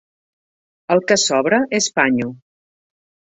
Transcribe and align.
El 0.95 1.01
que 1.11 1.17
sobra 1.25 1.59
és 1.81 1.91
panyo. 1.99 2.31